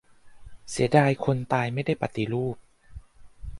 [0.69, 2.57] "เสียดายคนตายไม่ได้ปฏิรูป"